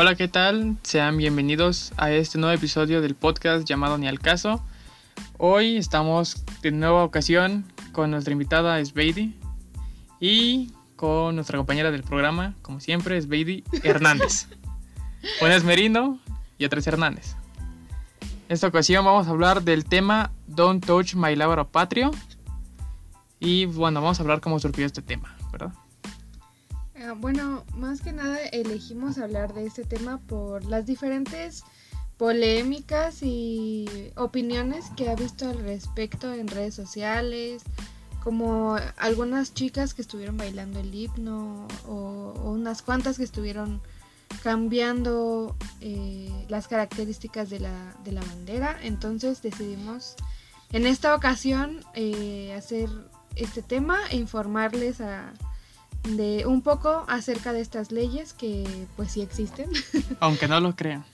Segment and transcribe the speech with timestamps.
[0.00, 0.76] Hola, ¿qué tal?
[0.84, 4.64] Sean bienvenidos a este nuevo episodio del podcast llamado Ni al caso.
[5.38, 9.34] Hoy estamos de nueva ocasión con nuestra invitada Sveidi
[10.20, 14.46] y con nuestra compañera del programa, como siempre, Sveidi Hernández.
[15.42, 16.20] Una es Merino
[16.58, 17.34] y otra es Hernández.
[18.20, 22.12] En esta ocasión vamos a hablar del tema Don't Touch My Lábaro Patrio.
[23.40, 25.72] Y bueno, vamos a hablar cómo surgió este tema, ¿verdad?
[27.08, 31.64] Ah, bueno, más que nada elegimos hablar de este tema por las diferentes
[32.18, 37.62] polémicas y opiniones que ha visto al respecto en redes sociales,
[38.22, 43.80] como algunas chicas que estuvieron bailando el himno o, unas cuantas que estuvieron
[44.42, 48.78] cambiando eh, las características de la, de la, bandera.
[48.82, 50.14] Entonces decidimos
[50.72, 52.90] en esta ocasión eh, hacer
[53.34, 55.32] este tema e informarles a,
[56.04, 59.70] de un poco acerca de estas leyes que pues sí existen.
[60.20, 61.04] Aunque no lo crean.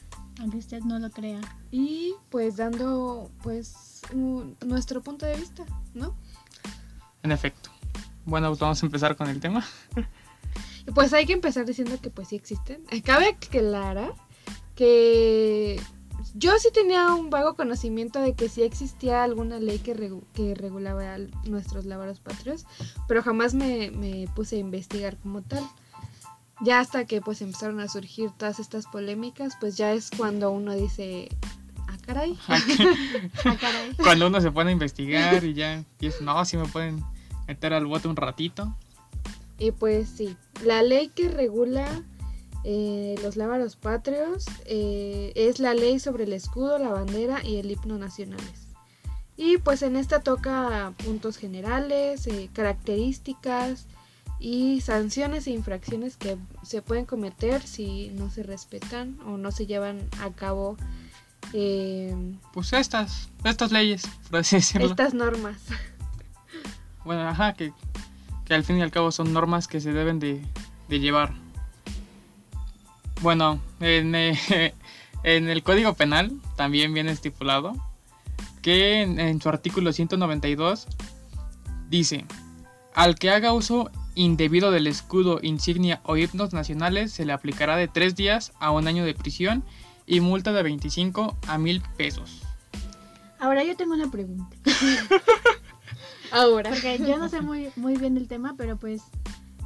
[0.41, 1.41] Aunque usted no lo crea.
[1.71, 6.15] Y pues dando pues un, nuestro punto de vista, ¿no?
[7.23, 7.71] En efecto.
[8.25, 9.65] Bueno, pues vamos a empezar con el tema.
[10.95, 12.85] Pues hay que empezar diciendo que pues sí existen.
[13.05, 14.13] Cabe aclarar
[14.75, 15.81] que
[16.35, 20.55] yo sí tenía un vago conocimiento de que sí existía alguna ley que, regu que
[20.55, 22.67] regulaba nuestros lábaros patrios,
[23.07, 25.65] pero jamás me, me, puse a investigar como tal.
[26.61, 30.75] Ya hasta que pues empezaron a surgir todas estas polémicas, pues ya es cuando uno
[30.75, 31.29] dice,
[31.89, 32.37] ah caray.
[32.49, 33.95] ah, caray.
[33.97, 37.05] Cuando uno se pone a investigar y ya dice, no, si me pueden
[37.47, 38.77] meter al bote un ratito.
[39.59, 42.03] Y pues sí, la ley que regula
[42.67, 47.71] eh, los lábaros patrios eh, es la ley sobre el escudo, la bandera y el
[47.71, 48.69] himno nacionales.
[49.37, 53.87] Y pues en esta toca puntos generales, eh, características
[54.41, 59.67] y sanciones e infracciones que se pueden cometer si no se respetan o no se
[59.67, 60.79] llevan a cabo.
[61.51, 64.87] pues estas, estas leyes, por así decirlo.
[64.87, 65.59] Estas normas.
[67.05, 67.75] Bueno, ajá, que,
[68.47, 70.43] que al fin y al cabo son normas que se deben de,
[70.89, 71.44] de llevar.
[73.25, 74.39] Bueno, en, eh,
[75.23, 77.73] en, el Código Penal también viene estipulado
[78.61, 80.87] que en, en, su artículo 192
[81.89, 82.27] dice,
[82.95, 87.89] al que haga uso indebido del escudo, insignia o himnos nacionales se le aplicará de
[87.89, 89.65] 3 días a un año de prisión
[90.05, 92.43] y multa de 25 a 1000 pesos.
[93.39, 94.55] Ahora yo tengo una pregunta.
[96.31, 96.69] Ahora.
[96.69, 99.01] Porque yo no sé muy, muy bien el tema, pero pues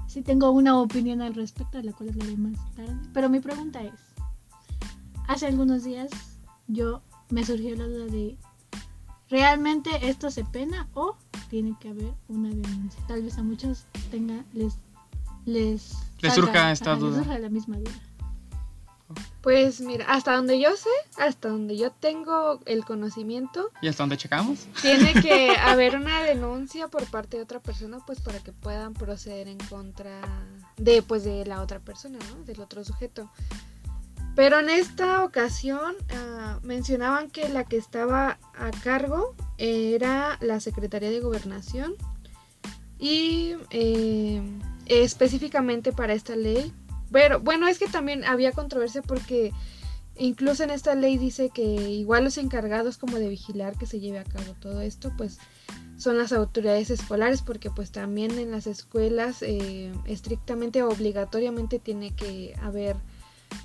[0.09, 2.99] sí tengo una opinión al respecto, la cual hablaré más tarde.
[3.15, 3.93] Pero mi pregunta es,
[5.29, 6.11] hace algunos días
[6.67, 8.37] yo me surgió la duda de,
[9.29, 11.17] ¿realmente esto se pena o
[11.51, 13.01] tiene que haber una denuncia?
[13.07, 14.79] Tal vez a muchos tenga, les...
[15.45, 17.17] Les, les surja esta duda.
[17.17, 18.08] Les surja la misma duda.
[19.49, 23.71] Pues mira, hasta donde yo sé, hasta donde yo tengo el conocimiento.
[23.81, 24.67] ¿Y hasta donde checamos?
[24.83, 29.49] Tiene que haber una denuncia por parte de otra persona, pues para que puedan proceder
[29.49, 30.21] en contra
[30.77, 32.45] de, pues, de la otra persona, ¿no?
[32.45, 33.31] Del otro sujeto.
[34.37, 41.11] Pero en esta ocasión uh, mencionaban que la que estaba a cargo era la Secretaría
[41.11, 41.95] de Gobernación
[42.99, 44.43] y eh,
[44.85, 46.71] específicamente para esta ley
[47.11, 49.53] pero bueno, es que también había controversia porque
[50.17, 54.19] incluso en esta ley dice que igual los encargados como de vigilar que se lleve
[54.19, 55.39] a cabo todo esto, pues
[55.97, 62.55] son las autoridades escolares porque pues también en las escuelas eh, estrictamente obligatoriamente tiene que
[62.63, 62.97] haber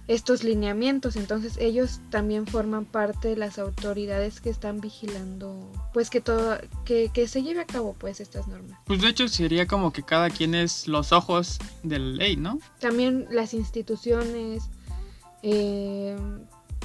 [0.07, 1.15] estos lineamientos.
[1.15, 7.09] Entonces ellos también forman parte de las autoridades que están vigilando pues que todo que,
[7.13, 8.79] que, se lleve a cabo pues estas normas.
[8.85, 12.59] Pues de hecho sería como que cada quien es los ojos de la ley no
[12.79, 14.63] también las instituciones
[15.41, 16.15] eh,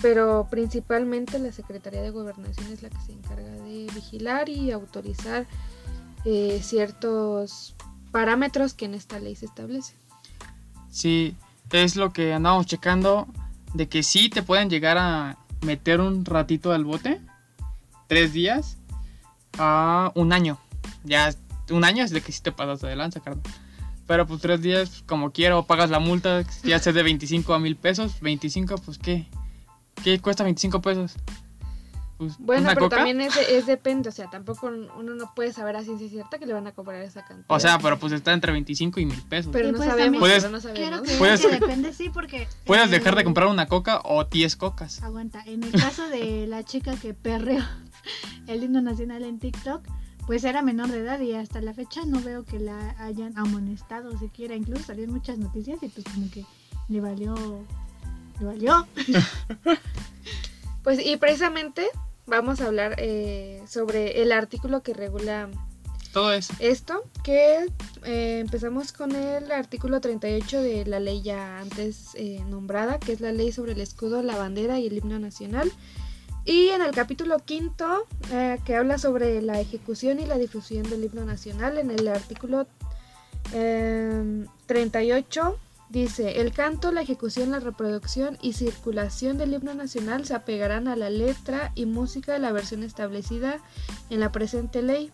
[0.00, 5.46] pero principalmente la secretaría de gobernación es la que se encarga de vigilar y autorizar
[6.24, 7.74] eh, ciertos
[8.12, 9.96] parámetros que en esta ley se establecen.
[10.90, 11.36] Sí
[11.72, 13.26] es lo que andamos checando
[13.74, 17.20] de que sí te pueden llegar a meter un ratito al bote,
[18.06, 18.78] tres días,
[19.58, 20.58] a un año.
[21.04, 21.30] Ya
[21.70, 23.20] un año es de que sí te pasas de lanza.
[24.06, 27.76] Pero pues tres días, como quiero, pagas la multa, ya sea de 25 a mil
[27.76, 28.20] pesos.
[28.20, 29.26] 25, pues ¿qué?
[30.02, 31.14] ¿Qué cuesta 25 pesos?
[32.18, 32.96] Pues, bueno, pero coca?
[32.96, 36.46] también es, es, depende, o sea, tampoco uno no puede saber a ciencia cierta que
[36.46, 37.46] le van a cobrar esa cantidad.
[37.46, 39.52] O sea, pero pues está entre 25 y mil pesos.
[39.52, 40.80] Pero, no, pues sabemos, puedes, pero no sabemos.
[40.80, 42.48] Quiero que, Puedes- que depende, sí, porque...
[42.64, 45.00] Puedes eh, dejar de comprar una coca o 10 cocas.
[45.04, 47.62] Aguanta, en el caso de la chica que perreó
[48.48, 49.86] el himno nacional en TikTok,
[50.26, 54.18] pues era menor de edad y hasta la fecha no veo que la hayan amonestado
[54.18, 54.56] siquiera.
[54.56, 56.44] Incluso salieron muchas noticias y pues como que
[56.88, 57.36] le valió
[58.40, 58.88] Me valió.
[60.84, 61.86] Pues y precisamente
[62.28, 65.48] vamos a hablar eh, sobre el artículo que regula
[66.12, 66.54] Todo eso.
[66.58, 67.66] esto, que
[68.04, 73.20] eh, empezamos con el artículo 38 de la ley ya antes eh, nombrada, que es
[73.20, 75.72] la ley sobre el escudo, la bandera y el himno nacional.
[76.44, 81.04] Y en el capítulo quinto, eh, que habla sobre la ejecución y la difusión del
[81.04, 82.66] himno nacional, en el artículo
[83.52, 90.34] eh, 38 dice, el canto, la ejecución, la reproducción y circulación del himno nacional se
[90.34, 93.58] apegarán a la letra y música de la versión establecida
[94.10, 95.12] en la presente ley.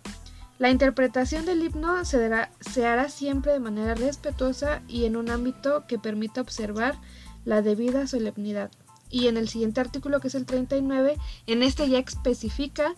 [0.59, 5.31] La interpretación del himno se, dará- se hará siempre de manera respetuosa y en un
[5.31, 6.97] ámbito que permita observar
[7.45, 8.71] la debida solemnidad.
[9.11, 11.17] Y en el siguiente artículo, que es el 39,
[11.47, 12.95] en este ya especifica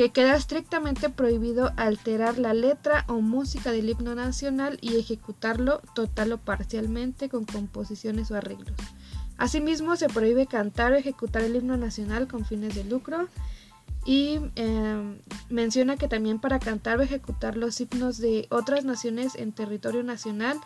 [0.00, 6.32] que queda estrictamente prohibido alterar la letra o música del himno nacional y ejecutarlo total
[6.32, 8.78] o parcialmente con composiciones o arreglos.
[9.36, 13.28] Asimismo, se prohíbe cantar o ejecutar el himno nacional con fines de lucro
[14.06, 15.20] y eh,
[15.50, 20.58] menciona que también para cantar o ejecutar los himnos de otras naciones en territorio nacional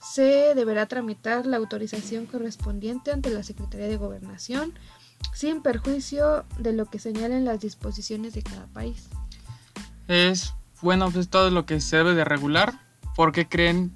[0.00, 4.72] se deberá tramitar la autorización correspondiente ante la Secretaría de Gobernación
[5.34, 9.08] sin perjuicio de lo que señalen las disposiciones de cada país.
[10.08, 12.78] Es bueno, pues todo lo que se debe de regular.
[13.16, 13.92] porque creen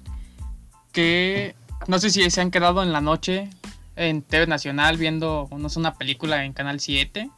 [0.91, 1.55] que
[1.87, 3.49] no sé si se han quedado en la noche
[3.95, 7.29] en TV Nacional viendo no sé, una película en Canal 7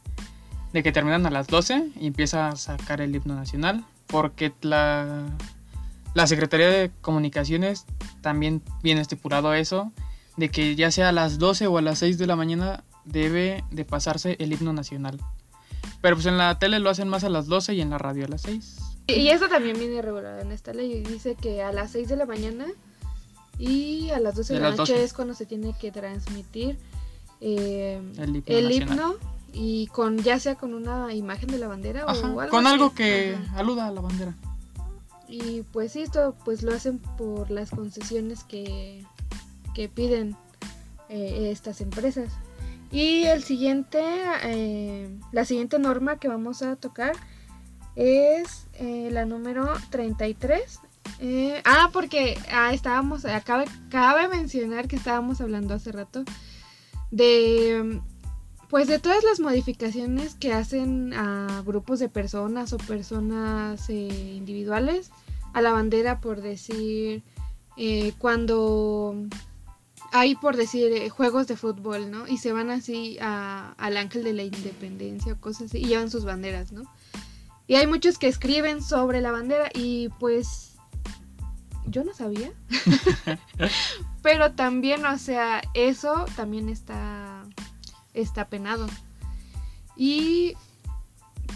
[0.72, 5.24] de que terminan a las 12 y empieza a sacar el himno nacional porque la
[6.14, 7.86] la Secretaría de Comunicaciones
[8.22, 9.92] también viene estipulado eso
[10.36, 13.64] de que ya sea a las 12 o a las 6 de la mañana debe
[13.70, 15.20] de pasarse el himno nacional.
[16.00, 18.24] Pero pues en la tele lo hacen más a las 12 y en la radio
[18.24, 18.76] a las 6.
[19.08, 21.02] Y eso también viene regulado en esta ley.
[21.02, 22.66] Dice que a las 6 de la mañana
[23.58, 25.04] y a las 12 de, De la noche 12.
[25.04, 26.78] es cuando se tiene que transmitir
[27.40, 28.88] eh, El himno el nacional.
[28.88, 29.14] himno
[29.52, 32.74] y con ya sea con una imagen de la bandera Ajá, o algo con así.
[32.74, 33.58] algo que Ajá.
[33.60, 34.34] aluda a la bandera.
[35.26, 39.04] Y pues sí, esto pues lo hacen por las concesiones que,
[39.74, 40.36] que piden
[41.08, 42.30] eh, estas empresas.
[42.90, 44.02] Y el siguiente,
[44.44, 47.12] eh, la siguiente norma que vamos a tocar
[47.98, 50.80] es eh, la número 33.
[51.20, 56.24] Eh, ah, porque ah, estábamos, ah, cabe, mencionar que estábamos hablando hace rato
[57.10, 58.00] de
[58.68, 65.10] pues de todas las modificaciones que hacen a grupos de personas o personas eh, individuales
[65.54, 67.22] a la bandera por decir
[68.18, 69.14] cuando
[70.12, 72.26] hay por decir eh, juegos de fútbol, ¿no?
[72.26, 76.10] Y se van así a- al ángel de la independencia o cosas así y llevan
[76.10, 76.82] sus banderas, ¿no?
[77.66, 80.72] Y hay muchos que escriben sobre la bandera y pues
[81.86, 82.52] yo no sabía.
[84.22, 87.44] Pero también, o sea, eso también está
[88.14, 88.86] está penado.
[89.96, 90.54] Y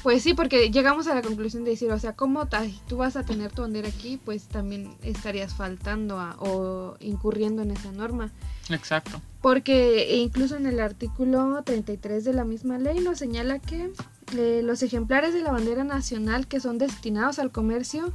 [0.03, 2.49] pues sí, porque llegamos a la conclusión de decir, o sea, ¿cómo
[2.89, 4.19] tú vas a tener tu bandera aquí?
[4.25, 8.31] Pues también estarías faltando a- o incurriendo en esa norma.
[8.71, 9.21] Exacto.
[9.41, 13.91] Porque incluso en el artículo 33 de la misma ley nos señala que
[14.37, 18.13] eh, los ejemplares de la bandera nacional que son destinados al comercio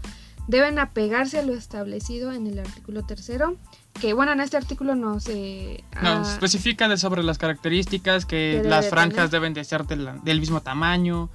[0.47, 3.55] deben apegarse a lo establecido en el artículo tercero.
[3.99, 5.27] Que bueno, en este artículo nos...
[5.27, 9.29] eh, Nos especifica de sobre las características que las franjas tener.
[9.31, 11.29] deben de ser de la- del mismo tamaño,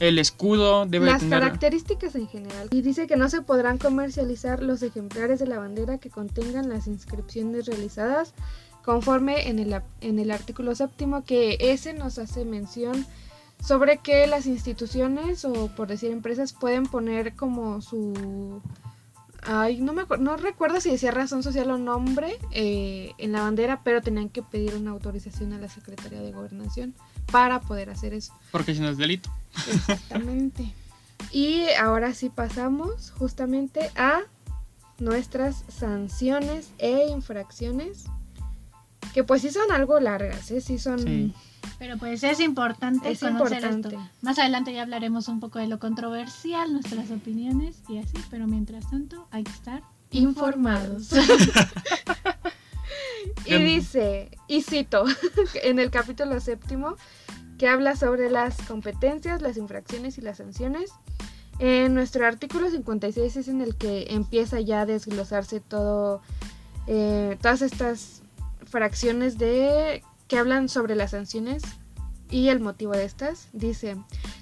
[0.00, 2.68] el escudo debe las tener características en general.
[2.70, 6.86] Y dice que no se podrán comercializar los ejemplares de la bandera que contengan las
[6.86, 8.34] inscripciones realizadas
[8.84, 13.06] conforme en el, en el artículo séptimo que ese nos hace mención
[13.62, 18.62] sobre que las instituciones o por decir empresas pueden poner como su
[19.42, 23.82] ay no me no recuerdo si decía razón social o nombre eh, en la bandera
[23.82, 26.94] pero tenían que pedir una autorización a la Secretaría de Gobernación
[27.30, 29.30] para poder hacer eso porque si no es delito.
[29.72, 30.72] Exactamente.
[31.32, 34.20] Y ahora sí pasamos justamente a
[34.98, 38.04] nuestras sanciones e infracciones.
[39.14, 40.60] Que pues sí son algo largas, ¿eh?
[40.60, 41.00] Sí son...
[41.00, 41.32] Sí.
[41.78, 43.88] Pero pues es importante Es conocer importante.
[43.88, 44.10] esto.
[44.22, 48.88] Más adelante ya hablaremos un poco de lo controversial, nuestras opiniones y así, pero mientras
[48.90, 51.10] tanto hay que estar Informados.
[53.44, 53.64] y Em.
[53.64, 55.04] dice, y cito,
[55.62, 56.96] en el capítulo séptimo,
[57.58, 60.92] que habla sobre las competencias, las infracciones y las sanciones.
[61.58, 66.22] En nuestro artículo 56 es en el que empieza ya a desglosarse todo,
[66.86, 68.22] eh, todas estas
[68.64, 71.62] fracciones de que hablan sobre las sanciones
[72.30, 73.48] y el motivo de estas.
[73.52, 73.96] Dice,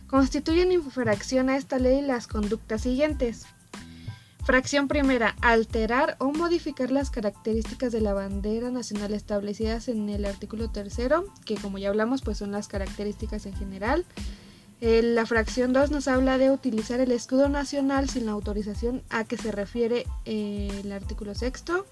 [0.08, 3.46] constituyen infracción a esta ley las conductas siguientes.
[4.46, 10.70] Fracción primera, alterar o modificar las características de la bandera nacional establecidas en el artículo
[10.70, 14.06] tercero, que como ya hablamos, pues son las características en general.
[14.80, 19.24] Eh, la fracción 2 nos habla de utilizar el escudo nacional sin la autorización a
[19.24, 21.84] que se refiere eh, el artículo sexto.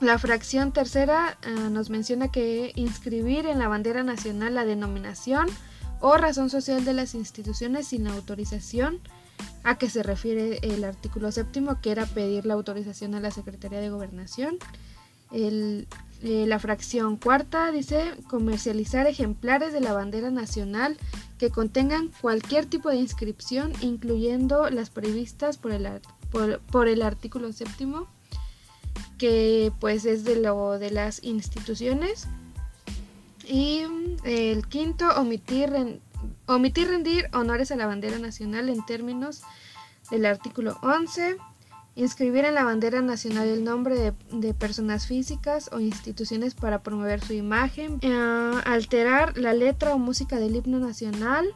[0.00, 5.48] La fracción tercera eh, nos menciona que inscribir en la bandera nacional la denominación
[5.98, 9.00] o razón social de las instituciones sin la autorización
[9.64, 13.80] a que se refiere el artículo séptimo, que era pedir la autorización a la Secretaría
[13.80, 14.58] de Gobernación.
[15.32, 15.86] Eh,
[16.22, 20.96] la fracción cuarta dice comercializar ejemplares de la bandera nacional
[21.38, 25.88] que contengan cualquier tipo de inscripción, incluyendo las previstas por el,
[26.70, 28.06] por, el artículo séptimo,
[29.18, 32.28] que pues es de lo de las instituciones.
[33.44, 33.82] Y
[34.22, 36.00] el quinto, omitir
[36.46, 39.42] Omitir rendir honores a la bandera nacional en términos
[40.10, 41.36] del artículo 11.
[41.94, 47.34] Inscribir en la bandera nacional el nombre de, personas físicas o instituciones para promover su
[47.34, 47.98] imagen.
[48.00, 51.46] Eh, alterar la letra o música del himno nacional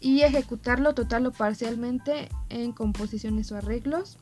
[0.00, 4.18] y ejecutarlo total o parcialmente en composiciones o arreglos.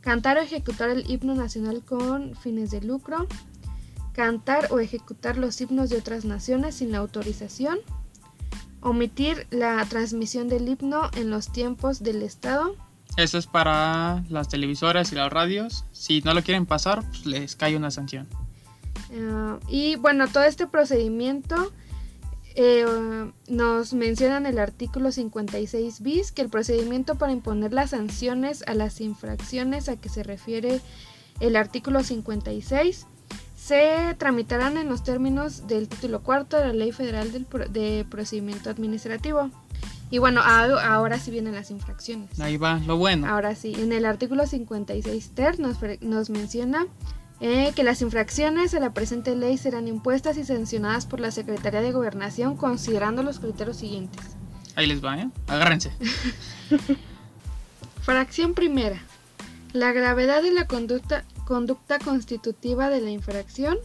[0.00, 3.26] Cantar o ejecutar el himno nacional con fines de lucro.
[4.12, 7.78] Cantar o ejecutar los himnos de otras naciones sin la autorización
[8.86, 12.76] Omitir la transmisión del himno en los tiempos del Estado.
[13.16, 15.84] Eso es para las televisoras y las radios.
[15.90, 18.28] Si no lo quieren pasar, pues les cae una sanción.
[19.12, 21.72] Ah, y bueno, todo este procedimiento
[22.54, 22.86] eh,
[23.48, 28.74] nos menciona en el artículo 56 bis que el procedimiento para imponer las sanciones a
[28.74, 30.80] las infracciones a que se refiere
[31.40, 33.08] el artículo 56
[33.66, 38.70] se tramitarán en los términos del título cuarto de la Ley Federal del de Procedimiento
[38.70, 39.50] Administrativo.
[40.08, 42.38] Y bueno, ahora sí vienen las infracciones.
[42.38, 43.26] Ahí va, lo bueno.
[43.26, 46.86] Ahora sí, en el artículo 56 ter nos, nos menciona
[47.40, 51.80] eh, que las infracciones a la presente ley serán impuestas y sancionadas por la Secretaría
[51.80, 54.22] de Gobernación considerando los criterios siguientes.
[54.76, 55.28] Ahí les va, ¿eh?
[55.48, 55.90] Agárrense.
[58.02, 59.02] Fracción primera.
[59.72, 63.78] La gravedad de la conducta conducta constitutiva de la infracción.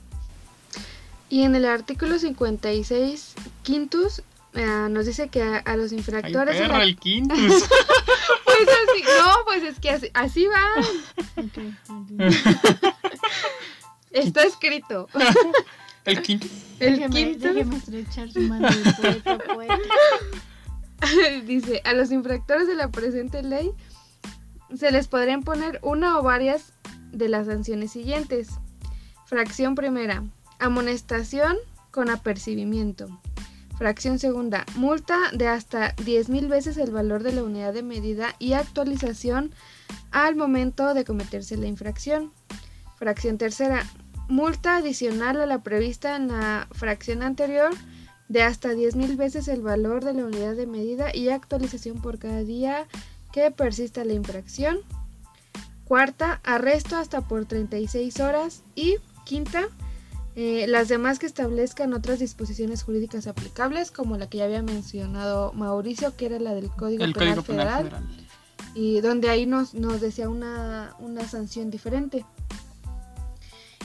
[1.29, 4.21] Y en el artículo 56, quintus,
[4.53, 6.59] eh, nos dice que a, los infractores...
[6.59, 7.37] Ay, el quintus.
[8.45, 10.67] pues así, no, pues es que así, va.
[14.11, 15.07] Está escrito.
[16.05, 16.51] ¿El quintus?
[16.79, 17.87] El quintus.
[21.45, 23.71] Dice, a los infractores de la presente ley
[24.75, 26.73] se les podrían poner una o varias
[27.11, 28.49] de las sanciones siguientes.
[29.25, 30.23] Fracción primera,
[30.59, 31.57] amonestación
[31.91, 33.07] con apercibimiento.
[33.77, 38.53] Fracción segunda, multa de hasta 10.000 veces el valor de la unidad de medida y
[38.53, 39.51] actualización
[40.11, 42.31] al momento de cometerse la infracción.
[42.97, 43.83] Fracción tercera,
[44.27, 47.71] multa adicional a la prevista en la fracción anterior
[48.29, 52.43] de hasta 10.000 veces el valor de la unidad de medida y actualización por cada
[52.43, 52.87] día
[53.33, 54.79] que persista la infracción.
[55.91, 58.63] Cuarta, arresto hasta por 36 horas.
[58.75, 58.95] Y
[59.25, 59.67] quinta,
[60.37, 65.51] eh, las demás que establezcan otras disposiciones jurídicas aplicables, como la que ya había mencionado
[65.51, 67.91] Mauricio, que era la del Código, Penal, Federal,
[68.73, 72.25] y donde ahí nos, nos decía una, una, sanción diferente.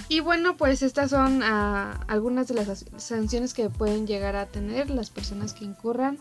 [0.09, 4.91] Y bueno, pues estas son ah, algunas de las sanciones que pueden llegar a tener
[4.91, 6.21] las personas que incurran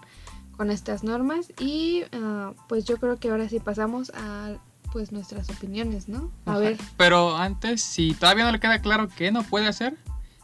[0.58, 1.54] con estas normas.
[1.60, 4.58] Y ah, pues yo creo que ahora sí pasamos a
[4.96, 6.32] pues nuestras opiniones, ¿no?
[6.46, 6.78] A ver.
[6.96, 9.98] Pero antes, si todavía no le queda claro qué no puede hacer,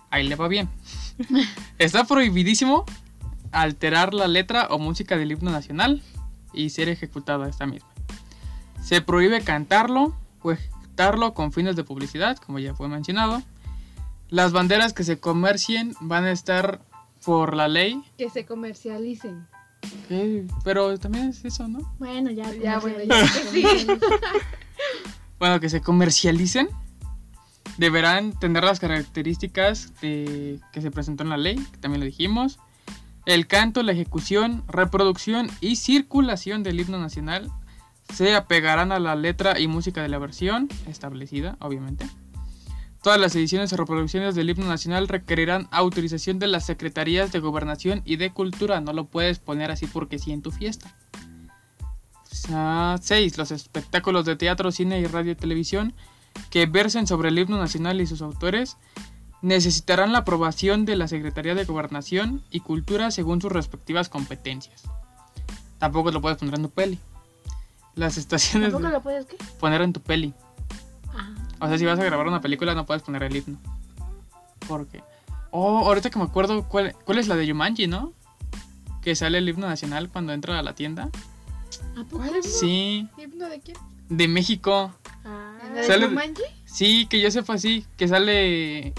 [0.09, 0.67] ahí le va bien.
[1.77, 2.83] Está prohibidísimo
[3.53, 6.03] alterar la letra o música del himno nacional
[6.51, 7.87] y ser ejecutada esta misma.
[8.83, 13.41] Se prohíbe cantarlo o ejecutarlo con fines de publicidad, como ya fue mencionado.
[14.27, 16.81] Las banderas que se comercien van a estar
[17.23, 18.03] por la ley.
[18.17, 19.47] Que se comercialicen.
[20.63, 21.79] Pero también es eso, ¿no?
[21.99, 23.25] Bueno, ya, ya, bueno, ya.
[25.39, 26.69] bueno, que se comercialicen.
[27.77, 32.59] Deberán tener las características que se presentó en la ley, que también lo dijimos.
[33.25, 37.51] El canto, la ejecución, reproducción y circulación del himno nacional
[38.13, 42.05] se apegarán a la letra y música de la versión establecida, obviamente.
[43.01, 48.03] Todas las ediciones o reproducciones del himno nacional requerirán autorización de las secretarías de gobernación
[48.05, 48.79] y de cultura.
[48.79, 50.95] No lo puedes poner así porque sí en tu fiesta.
[52.31, 53.37] 6.
[53.37, 55.93] Los espectáculos de teatro, cine y radio y televisión
[56.49, 58.77] que versen sobre el himno nacional y sus autores
[59.41, 64.83] necesitarán la aprobación de la Secretaría de Gobernación y Cultura según sus respectivas competencias.
[65.79, 66.99] Tampoco lo puedes poner en tu peli.
[67.95, 69.37] las estaciones ¿Tampoco de lo puedes qué?
[69.59, 70.33] poner en tu peli.
[71.13, 71.33] Ah.
[71.61, 73.57] O sea, si vas a grabar una película no puedes poner el himno.
[74.67, 75.03] Porque...
[75.51, 78.13] Oh, ahorita que me acuerdo, ¿cuál, cuál es la de Yumanji, no?
[79.01, 81.09] Que sale el himno nacional cuando entra a la tienda.
[81.97, 82.17] ¿A poco?
[82.17, 82.43] ¿Cuál himno?
[82.43, 83.77] Sí, ¿Himno de quién?
[84.09, 84.93] de México.
[85.23, 85.53] Ah.
[85.75, 86.41] ¿La de Jumanji?
[86.65, 88.93] Sí, que yo sepa así, que sale...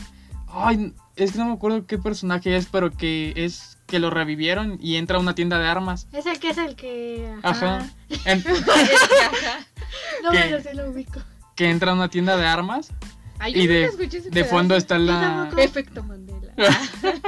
[0.48, 4.78] Ay, es que no me acuerdo qué personaje es, pero que es que lo revivieron
[4.80, 6.06] y entra a una tienda de armas.
[6.12, 7.34] Es el que es el que.
[7.42, 7.86] Ajá.
[8.24, 8.42] En-
[10.22, 10.38] No, ¿Qué?
[10.48, 11.20] pero sí lo ubico.
[11.56, 12.90] Que entra a una tienda de armas
[13.38, 14.50] Ay, y de, ese de pedazo.
[14.50, 15.50] fondo está la...
[15.56, 16.52] Efecto Mandela.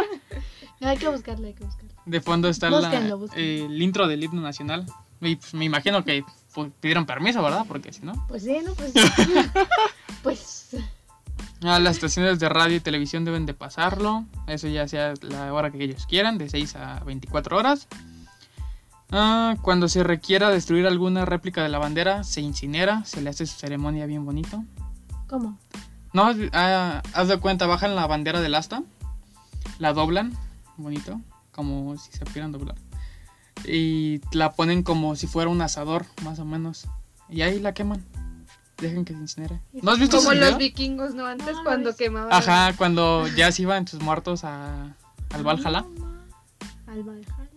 [0.80, 1.90] No, hay que buscarlo, hay que buscarlo.
[2.04, 3.42] De fondo está la- Búsquenlo, búsquenlo.
[3.42, 4.84] eh, el intro del himno nacional.
[5.20, 7.64] Y pues, me imagino que pues, pidieron permiso, ¿verdad?
[7.66, 8.12] Porque si no...
[8.28, 8.74] Pues sí, ¿no?
[8.74, 8.92] Pues.
[10.22, 10.76] pues.
[11.62, 14.26] Ah, las estaciones de radio y televisión deben de pasarlo.
[14.46, 17.88] Eso ya sea la hora que ellos quieran, de 6 a 24 horas.
[19.16, 23.46] Ah, cuando se requiera destruir alguna réplica de la bandera, se incinera, se le hace
[23.46, 24.64] su ceremonia bien bonito.
[25.28, 25.56] ¿Cómo?
[26.12, 28.82] No, ah, haz de cuenta, bajan la bandera del asta,
[29.78, 30.36] la doblan,
[30.76, 31.20] bonito,
[31.52, 32.74] como si se pudieran doblar.
[33.64, 36.88] Y la ponen como si fuera un asador, más o menos.
[37.28, 38.04] Y ahí la queman.
[38.78, 39.60] Dejen que se incinere.
[39.80, 40.58] ¿No has visto Como los video?
[40.58, 41.24] vikingos, ¿no?
[41.26, 42.32] Antes No, no cuando quemaban.
[42.32, 44.96] Ajá, cuando ya se iban sus muertos a,
[45.30, 45.82] al Valhalla.
[45.82, 46.24] No, ma.
[46.88, 47.48] Al Valhalla.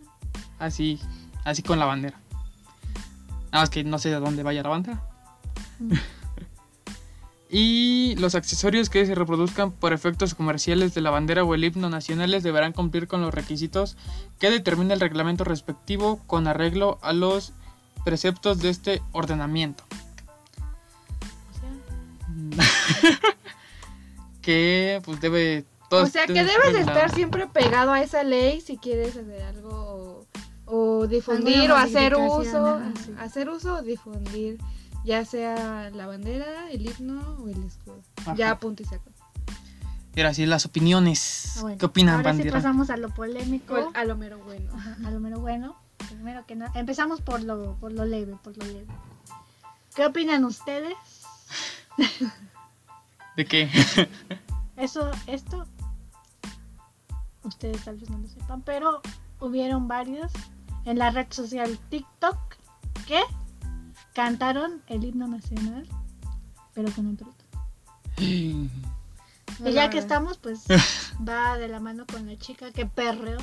[0.60, 1.00] Así,
[1.44, 2.20] así con la bandera.
[3.52, 5.04] Nada más que no sé de dónde vaya la bandera.
[5.80, 5.94] Mm.
[7.50, 11.90] y los accesorios que se reproduzcan por efectos comerciales de la bandera o el himno
[11.90, 13.96] nacionales deberán cumplir con los requisitos
[14.40, 17.54] que determina el reglamento respectivo con arreglo a los
[18.04, 19.84] preceptos de este ordenamiento.
[22.40, 22.56] O
[23.10, 23.20] sea,
[24.42, 25.66] que pues debe...
[25.90, 29.42] todo O sea, que debe debes estar siempre pegado a esa ley si quieres hacer
[29.42, 30.17] algo
[30.68, 33.14] o, difundir o hacer uso, ajá, sí.
[33.20, 34.60] hacer uso o difundir,
[35.04, 38.02] ya sea la bandera, el himno o el escudo.
[38.18, 38.36] Ajá.
[38.36, 39.10] Ya punto y saco.
[40.16, 41.56] Y ahora sí, las opiniones.
[41.58, 41.78] ah, bueno.
[41.78, 42.58] ¿Qué opinan, Ahora sí bandera?
[42.58, 43.76] pasamos a lo polémico.
[43.76, 44.72] Con- A lo mero bueno.
[44.76, 45.76] Ajá, a lo mero bueno.
[46.10, 48.88] Primero que nada, empezamos por lo, por lo leve, por lo leve.
[49.96, 50.96] ¿Qué opinan ustedes?
[53.36, 53.70] ¿De qué?
[54.78, 55.66] Eso, esto,
[57.44, 59.02] ustedes tal vez no lo sepan, pero
[59.40, 60.32] hubieron varios
[60.88, 62.38] en la red social TikTok
[63.06, 63.22] que
[64.14, 65.86] cantaron el himno nacional,
[66.74, 67.28] pero con otro.
[69.66, 70.66] Y ya que estamos, pues
[71.28, 73.40] va de la mano con la chica que perreó.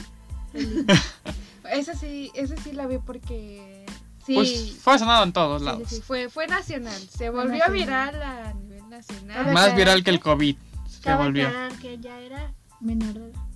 [1.73, 3.87] Esa sí, esa sí la vi porque
[4.25, 4.35] sí.
[4.35, 5.89] Pues fue sonado en todos sí, lados.
[5.89, 7.01] sí, fue, fue nacional.
[7.09, 7.73] Se volvió nacional.
[7.73, 9.53] viral a nivel nacional.
[9.53, 10.57] Más viral que el COVID.
[10.87, 11.49] Se volvió.
[11.81, 13.54] que ella era menor de edad.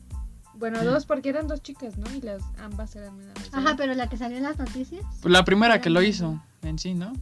[0.59, 2.13] Bueno, dos porque eran dos chicas, ¿no?
[2.15, 3.49] Y las ambas eran menores.
[3.53, 5.05] Ajá, pero la que salió en las noticias.
[5.23, 7.13] Pues la primera que lo hizo en sí, ¿no?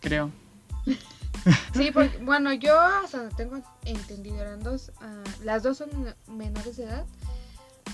[0.00, 0.30] Creo.
[1.74, 5.90] Sí, porque, bueno, yo hasta tengo entendido, eran dos, ah, las dos son
[6.26, 7.04] menores de edad,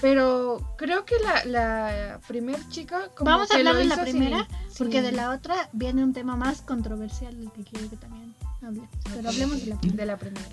[0.00, 4.78] pero creo que la, la primer chica como Vamos a hablar de la primera, sin-
[4.78, 8.29] porque sin- de la otra viene un tema más controversial del que quiero que también
[8.62, 8.88] hablemos.
[9.14, 9.96] Pero hablemos de la primera.
[9.96, 10.48] de la primera.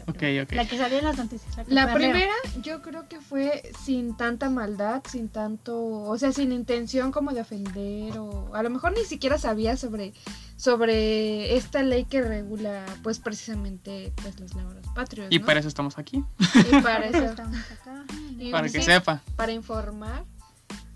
[0.51, 1.55] La que salió en las noticias.
[1.55, 6.51] que La primera yo creo que fue sin tanta maldad, sin tanto, o sea, sin
[6.51, 10.13] intención como de ofender o a lo mejor ni siquiera sabía sobre
[10.55, 15.45] sobre esta ley que regula pues precisamente pues los logros patrios, Y ¿no?
[15.45, 16.23] para eso estamos aquí.
[16.39, 18.05] y para eso eso estamos acá.
[18.39, 19.21] Y Para que sí, sepa.
[19.35, 20.25] para informar,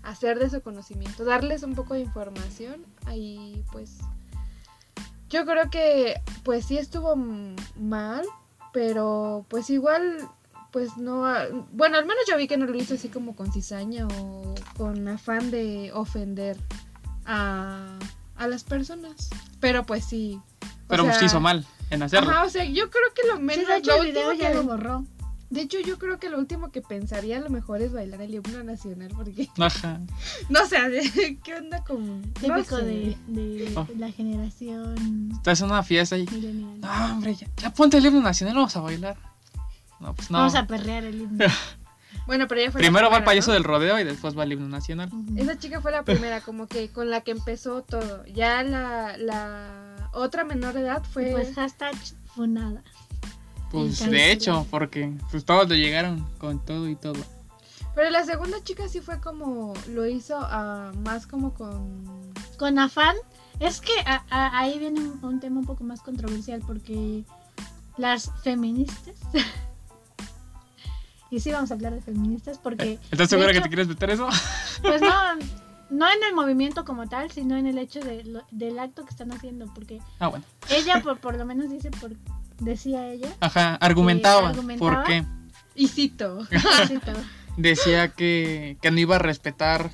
[0.02, 2.84] hacer de su conocimiento, darles un poco de información.
[3.06, 3.98] Ahí pues
[5.32, 7.16] yo creo que pues sí estuvo
[7.76, 8.24] mal,
[8.72, 10.28] pero pues igual
[10.70, 11.24] pues no,
[11.72, 15.06] bueno, al menos yo vi que no lo hizo así como con cizaña o con
[15.08, 16.56] afán de ofender
[17.26, 17.98] a,
[18.36, 19.28] a las personas.
[19.60, 20.40] Pero pues sí.
[20.88, 22.30] Pero pues sea, hizo mal en hacerlo.
[22.30, 24.42] Ajá, o sea, yo creo que lo Sí, menos de hecho, lo el video último
[24.42, 25.04] ya que- lo borró.
[25.52, 28.34] De hecho, yo creo que lo último que pensaría a lo mejor es bailar el
[28.34, 30.00] himno nacional, porque Ajá.
[30.48, 32.84] no sé, ¿qué onda con no Típico sé.
[32.84, 33.86] de, de Oh.
[33.98, 36.24] la generación Estás en una fiesta y.
[36.24, 39.16] No, hombre, ya, ya ponte el himno nacional, vamos a bailar.
[40.00, 40.38] No, pues no.
[40.38, 41.44] Vamos a perrear el himno.
[42.24, 43.54] Bueno, pero ella fue la Primero va el payaso ¿no?
[43.54, 45.10] del rodeo y después va el himno nacional.
[45.36, 48.24] Esa chica fue la primera, como que con la que empezó todo.
[48.26, 51.32] Ya la, la otra menor de edad fue.
[51.32, 52.84] Pues hashtag funada.
[53.72, 57.18] Pues Entonces, de hecho, porque pues todos le llegaron con todo y todo.
[57.94, 59.74] Pero la segunda chica sí fue como.
[59.88, 62.04] Lo hizo ah, más como con.
[62.58, 63.16] Con afán,
[63.60, 67.24] es que a- a- ahí viene un, un tema un poco más controversial porque
[67.96, 69.16] las feministas.
[71.30, 72.98] y sí vamos a hablar de feministas porque...
[73.04, 74.28] ¿Estás de segura que te quieres meter eso?
[74.82, 75.08] Pues no,
[75.90, 79.10] no en el movimiento como tal, sino en el hecho de lo- del acto que
[79.10, 80.44] están haciendo, porque Ah, bueno.
[80.70, 82.12] ella por, por lo menos dice, por,
[82.64, 84.48] decía ella, Ajá, argumentaba.
[84.48, 85.04] argumentaba.
[85.04, 85.24] ¿Por qué?
[85.74, 86.46] Y cito.
[86.88, 87.12] cito,
[87.56, 89.90] Decía que, que no iba a respetar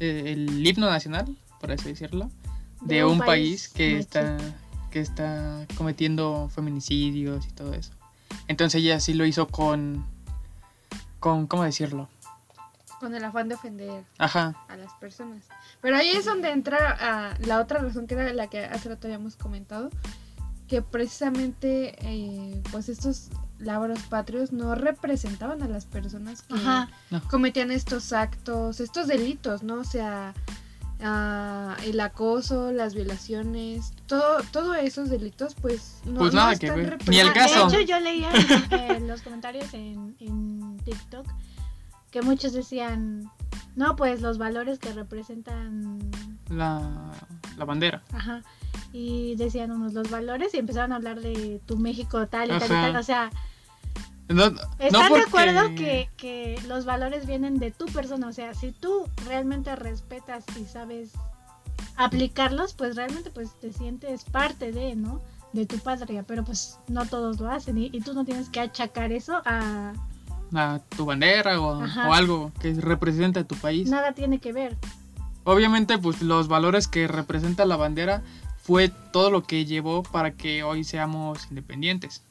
[0.00, 2.30] eh, el himno nacional, por así decirlo,
[2.82, 4.36] de, un, país, que está
[4.90, 7.92] que está cometiendo feminicidios y todo eso.
[8.46, 10.06] Entonces ella sí lo hizo con
[11.18, 12.08] con cómo decirlo.
[13.00, 15.46] Con el afán de ofender Ajá, a las personas.
[15.80, 19.08] Pero ahí es donde entra ah, la otra razón que era la que hace rato
[19.08, 19.90] habíamos comentado,
[20.68, 26.88] que precisamente eh, pues estos lábaros patrios no representaban a las personas que Ajá,
[27.30, 29.74] cometían estos actos, estos delitos, ¿no?
[29.76, 30.34] O sea,
[31.00, 36.66] ah, el acoso, las violaciones, todo, todos esos delitos, pues no, Pues no nada que
[36.66, 36.98] están ver.
[37.08, 37.52] Ni el representados.
[37.52, 37.70] caso.
[37.76, 38.30] De hecho, yo leía
[38.70, 41.26] en, en los comentarios en, en TikTok
[42.10, 43.30] que muchos decían,
[43.76, 45.98] no, pues los valores que representan,
[46.48, 47.10] la,
[47.56, 48.02] la bandera.
[48.12, 48.42] ajá,
[48.92, 52.70] y decían unos los valores y empezaron a hablar de tu México tal y tal
[52.70, 52.82] y Ajá.
[52.86, 53.30] tal, o sea,
[54.28, 58.28] No, no ¿están de porque- acuerdo que, que los valores vienen de tu persona?
[58.28, 61.10] O sea, si tú realmente respetas y sabes
[61.96, 65.20] aplicarlos, pues realmente pues te sientes parte de, ¿no?
[65.52, 68.60] De tu patria, pero pues no todos lo hacen y, y tú no tienes que
[68.60, 69.92] achacar eso a...
[70.54, 72.08] a tu bandera o, Ajá.
[72.08, 73.88] o algo que represente a tu país.
[73.88, 74.76] Nada tiene que ver.
[75.44, 78.22] Obviamente, pues los valores que representa la bandera
[78.64, 82.22] fue todo lo que llevó para que hoy seamos independientes.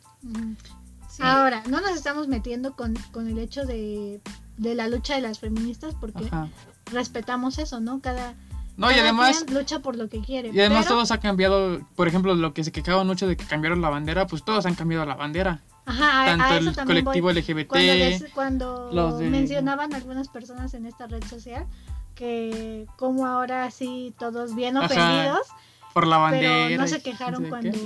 [1.09, 1.21] Sí.
[1.21, 4.19] Ahora, no nos estamos metiendo con, con el hecho de,
[4.57, 6.49] de la lucha de las feministas porque Ajá.
[6.91, 8.01] respetamos eso, ¿no?
[8.01, 8.33] Cada,
[8.77, 10.49] No, y cada además, quien lucha por lo que quiere.
[10.51, 13.45] y además pero- todos ha cambiado, por ejemplo, lo que se quejaban mucho de que
[13.45, 15.61] cambiaron la bandera, pues todos han cambiado la bandera.
[15.85, 17.21] Ajá, a- Tanto a eso el también voy.
[17.21, 21.67] colectivo LGBT, Cuando, des- cuando los de- mencionaban algunas personas en esta red social
[22.15, 25.47] que como ahora sí todos bien Ajá, ofendidos,
[25.93, 26.65] por la bandera.
[26.67, 27.49] pero no se quejaron qué.
[27.49, 27.77] cuando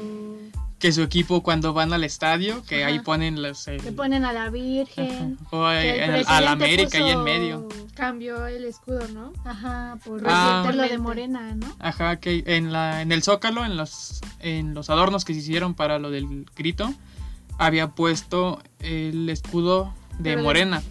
[0.80, 3.68] Que su equipo cuando van al estadio, que ahí ponen los...
[3.68, 5.38] el- le ponen a la Virgen.
[5.48, 7.68] ajá, o que en el- a la América ahí en medio.
[7.96, 9.34] Cambió el escudo, ¿no?
[9.44, 10.70] Ajá, por, Ah.
[10.72, 11.66] lo de Morena, ¿no?
[11.80, 15.74] Ajá, que en, la, en el Zócalo, en los, en los adornos que se hicieron
[15.74, 16.94] para lo del grito,
[17.58, 20.84] había puesto el escudo de Pero de- Morena.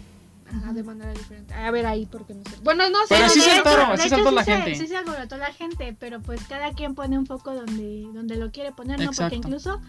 [0.55, 1.53] Ajá, de manera diferente.
[1.53, 2.57] A ver ahí, porque no sé.
[2.63, 3.07] Bueno, no sé.
[3.09, 4.75] Pero no sí se de sí saltó la gente.
[4.75, 8.51] Sí se alborotó la gente, pero pues cada quien pone un poco donde, donde lo
[8.51, 9.05] quiere poner, ¿no?
[9.05, 9.35] Exacto.
[9.35, 9.81] Porque incluso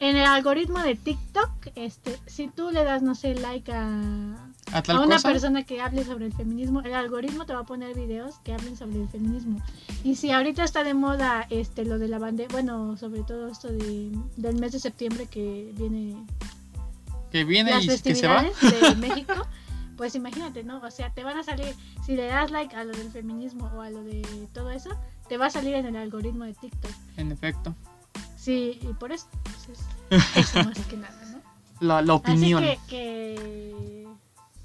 [0.00, 3.86] en el algoritmo de TikTok, este, si tú le das, no sé, like a,
[4.72, 5.30] A una cosa.
[5.30, 8.76] persona que hable sobre el feminismo, el algoritmo te va a poner videos que hablen
[8.76, 9.62] sobre el feminismo.
[10.02, 13.68] Y si ahorita está de moda este lo de la bandera, bueno, sobre todo esto
[13.68, 16.16] de, del mes de septiembre que viene
[17.34, 18.42] que viene las y que se va.
[18.44, 19.34] festividades de México,
[19.96, 20.80] pues imagínate, ¿no?
[20.82, 21.74] O sea, te van a salir,
[22.06, 24.90] si le das like a lo del feminismo o a lo de todo eso,
[25.28, 26.92] te va a salir en el algoritmo de TikTok.
[27.16, 27.74] En efecto.
[28.36, 31.42] Sí, y por eso, pues, es eso más que nada, ¿no?
[31.84, 32.62] La, la opinión.
[32.62, 34.04] Así que, que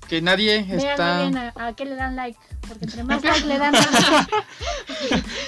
[0.07, 1.21] que nadie vean está.
[1.21, 3.73] bien a, a qué le dan like, porque entre más like le dan,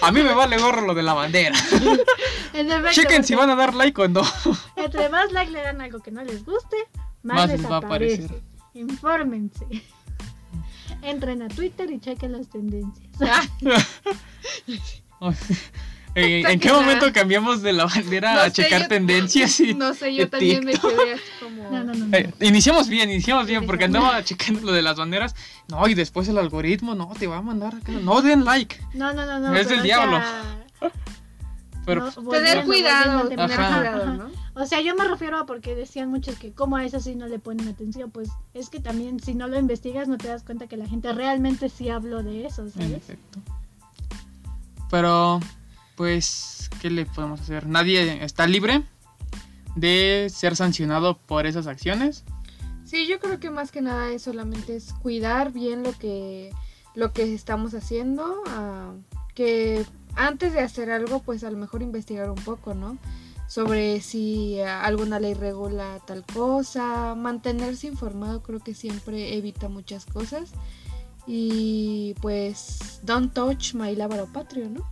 [0.01, 1.55] A mí me vale gorro lo de la bandera.
[1.55, 4.21] efecto, Chequen si van a dar like o no.
[4.75, 6.77] entre más like le dan algo que no les guste,
[7.23, 8.25] más, Más va a aparece.
[8.25, 8.41] aparecer.
[8.73, 9.65] Infórmense.
[11.01, 13.09] Entren a Twitter y chequen las tendencias.
[16.13, 19.57] ¿En, en qué momento cambiamos de la bandera No a sé, checar yo- tendencias?
[19.61, 21.71] Y, No sé, yo también me quedé así como.
[21.71, 22.17] No, no.
[22.17, 25.35] Eh, iniciamos bien, iniciamos bien, porque andaba checando lo de las banderas.
[25.69, 27.75] No, y después el algoritmo, no, te va a mandar.
[28.03, 28.77] No den like.
[28.93, 29.55] No, no, no, no.
[29.55, 30.17] Es del diablo.
[30.17, 30.91] sea,
[31.85, 33.59] Pero no, Tener cuidado, tener.
[33.59, 34.29] ¿no?
[34.53, 37.27] O sea, yo me refiero a porque decían muchos que como a eso sí no
[37.27, 40.67] le ponen atención, pues es que también si no lo investigas no te das cuenta
[40.67, 42.91] que la gente realmente sí habló de eso, En ¿sabes?
[42.91, 43.39] efecto.
[44.89, 45.39] Pero,
[45.95, 47.65] pues, ¿qué le podemos hacer?
[47.65, 48.83] Nadie está libre
[49.75, 52.25] de ser sancionado por esas acciones.
[52.83, 56.51] Sí, yo creo que más que nada es solamente es cuidar bien lo que
[56.93, 58.91] lo que estamos haciendo, ah,
[59.33, 62.97] que antes de hacer algo, pues a lo mejor investigar un poco, ¿no?
[63.47, 70.51] Sobre si alguna ley regula tal cosa, mantenerse informado creo que siempre evita muchas cosas.
[71.27, 74.83] Y pues, don't touch my lábaro patrio, ¿no?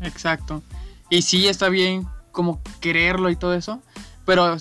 [0.00, 0.62] Exacto.
[1.10, 3.80] Y sí está bien como quererlo y todo eso,
[4.24, 4.56] pero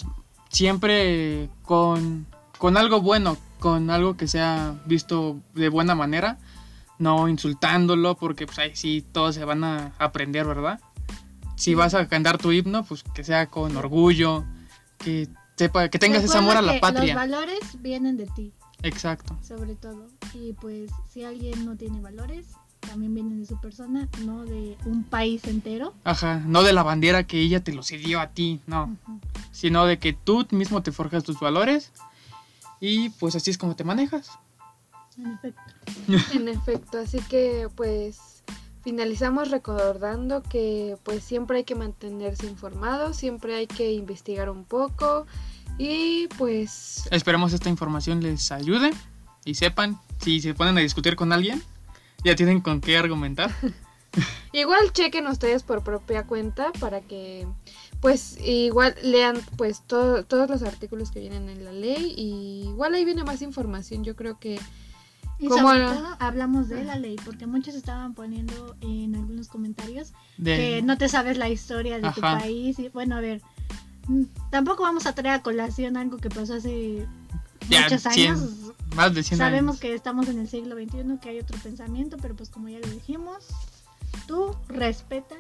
[0.49, 6.37] siempre con, con algo bueno, con algo que sea visto de buena manera,
[6.99, 10.79] no insultándolo, porque pues ahí sí todos se van a aprender, ¿verdad?
[11.55, 14.43] Si vas a cantar tu himno, pues que sea con orgullo,
[14.97, 17.13] que sepa, que tengas ese amor a la que patria.
[17.13, 19.37] Los valores vienen de ti, Exacto.
[19.41, 20.07] sobre todo.
[20.33, 22.47] Y pues si alguien no tiene valores,
[22.81, 25.93] también vienen de su persona, no de un país entero.
[26.03, 28.97] Ajá, no de la bandera que ella te lo cedió a ti, no.
[29.51, 31.91] Sino de que tú mismo te forjas tus valores
[32.79, 34.31] y pues así es como te manejas.
[35.17, 35.61] En efecto.
[36.33, 38.43] En efecto, así que pues
[38.83, 45.25] finalizamos recordando que pues siempre hay que mantenerse informados, siempre hay que investigar un poco
[45.77, 48.91] y pues Esperemos esta información les ayude
[49.45, 51.61] y sepan si se ponen a discutir con alguien,
[52.23, 53.51] ya tienen con qué argumentar.
[54.51, 57.47] igual chequen ustedes por propia cuenta para que
[58.01, 62.93] pues igual lean pues todo- todos los artículos que vienen en la ley y igual
[62.95, 64.59] ahí viene más información, yo creo que
[65.39, 65.93] Y ¿Cómo sobre no?
[65.93, 70.97] todo hablamos de la ley, porque muchos estaban poniendo en algunos comentarios De, que no
[70.97, 72.79] te sabes la historia de tu país.
[72.79, 73.41] Y bueno, a ver,
[74.07, 77.05] mm, tampoco vamos a traer a colación algo que pasó hace
[77.67, 78.49] Ya, muchos cien años.
[78.95, 79.81] más de 100 Sabemos años.
[79.81, 82.87] que estamos en el siglo XXI, que hay otro pensamiento, pero pues como ya lo
[82.87, 83.47] dijimos,
[84.27, 85.35] tú respeta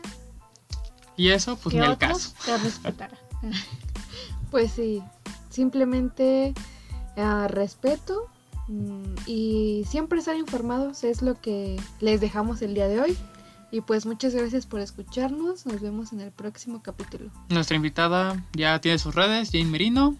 [1.15, 2.33] Y eso, pues que ni el caso.
[2.45, 3.19] te respetarán.
[4.51, 5.01] Pues sí,
[5.49, 6.53] simplemente
[7.17, 8.27] ah, respeto
[9.25, 13.17] y siempre estar informados es lo que les dejamos el día de hoy.
[13.71, 17.31] Y pues muchas gracias por escucharnos, nos vemos en el próximo capítulo.
[17.49, 20.15] Nuestra invitada ya tiene sus redes, Jane Merino.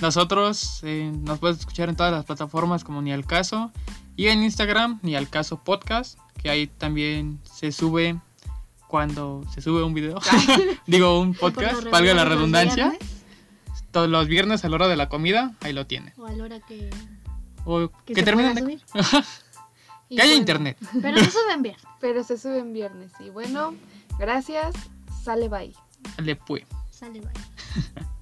[0.00, 3.72] Nosotros eh, nos puedes escuchar en todas las plataformas como Ni al Caso
[4.14, 8.20] y en Instagram Ni al Caso Podcast, que ahí también se sube
[8.86, 10.20] cuando se sube un video.
[10.86, 12.96] Digo, un podcast, valga la redundancia.
[13.90, 16.12] Todos los viernes a la hora de la comida, ahí lo tiene.
[16.16, 16.90] O a la hora que,
[17.70, 18.62] O que que se terminen de...
[18.62, 18.82] subir.
[20.08, 20.78] Que haya bueno, internet.
[21.02, 21.76] Pero no suben bien.
[22.00, 23.12] Pero se suben viernes.
[23.20, 23.74] Y bueno,
[24.18, 24.74] gracias,
[25.22, 25.74] sale bye.
[26.16, 26.64] Le pues.
[26.90, 27.30] Sale, bye.